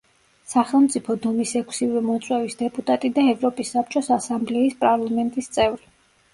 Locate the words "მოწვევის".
2.07-2.57